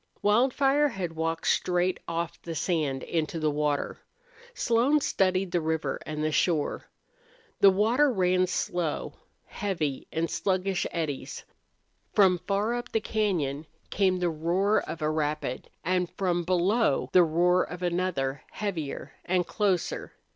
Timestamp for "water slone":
3.51-4.99